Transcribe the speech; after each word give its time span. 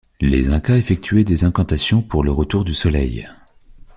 Les 0.19 0.49
Incas 0.49 0.77
effectuaient 0.77 1.23
des 1.23 1.43
incantations 1.43 2.01
pour 2.01 2.23
le 2.23 2.31
retour 2.31 2.65
du 2.65 2.73
soleil. 2.73 3.29